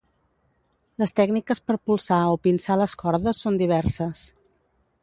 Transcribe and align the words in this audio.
Les 1.03 1.13
tècniques 1.19 1.61
per 1.67 1.75
polsar 1.91 2.19
o 2.33 2.41
pinçar 2.49 2.79
les 2.83 2.99
cordes 3.05 3.45
són 3.47 3.63
diverses. 3.65 4.27